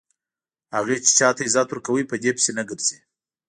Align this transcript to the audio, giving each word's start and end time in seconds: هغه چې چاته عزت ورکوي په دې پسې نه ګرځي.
هغه 0.75 0.93
چې 1.05 1.11
چاته 1.19 1.41
عزت 1.47 1.67
ورکوي 1.69 2.03
په 2.07 2.15
دې 2.23 2.31
پسې 2.35 2.51
نه 2.59 2.63
ګرځي. 2.69 2.97